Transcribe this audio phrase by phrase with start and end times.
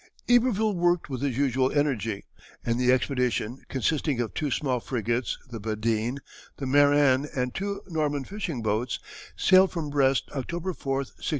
[0.27, 2.23] Iberville worked with his usual energy,
[2.65, 6.17] and the expedition, consisting of two small frigates, the Badine,
[6.57, 8.97] the Marin, and two Norman fishing boats,
[9.37, 11.29] sailed from Brest, October 4, 1698.